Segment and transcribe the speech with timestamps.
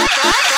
[0.00, 0.49] what?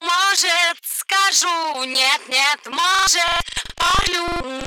[0.00, 2.60] Может, скажу, нет, нет.
[2.66, 3.44] Может,
[3.76, 4.61] полю